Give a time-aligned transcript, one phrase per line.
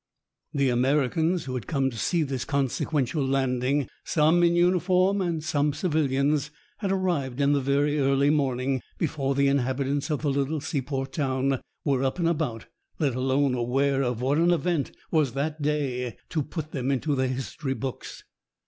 [0.51, 5.73] The Americans, who had come to see this consequential landing, some in uniform and some
[5.73, 11.13] civilians, had arrived in the very early morning, before the inhabitants of the little seaport
[11.13, 12.65] town were up and about,
[12.97, 17.27] let alone aware of what an event was that day to put them into the
[17.27, 18.23] history books.